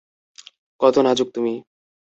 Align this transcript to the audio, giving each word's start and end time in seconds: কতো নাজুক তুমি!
কতো 0.81 0.99
নাজুক 1.05 1.27
তুমি! 1.35 1.53